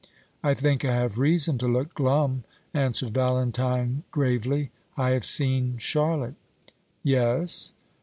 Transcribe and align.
"I 0.41 0.55
think 0.55 0.83
I 0.83 0.95
have 0.95 1.19
reason 1.19 1.59
to 1.59 1.67
look 1.67 1.93
glum," 1.93 2.43
answered 2.73 3.13
Valentine, 3.13 4.01
gravely; 4.09 4.71
"I 4.97 5.11
have 5.11 5.25
seen 5.25 5.77
Charlotte." 5.77 6.33
"Yes? 7.03 7.75